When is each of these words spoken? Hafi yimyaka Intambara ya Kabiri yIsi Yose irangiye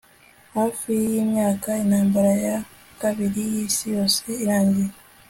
Hafi 0.55 0.91
yimyaka 1.11 1.69
Intambara 1.83 2.31
ya 2.45 2.57
Kabiri 3.01 3.41
yIsi 3.53 3.85
Yose 3.95 4.25
irangiye 4.43 4.91